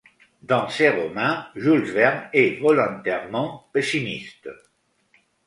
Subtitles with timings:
[0.41, 4.47] Dans ce roman, Jules Verne est volontairement pessimiste.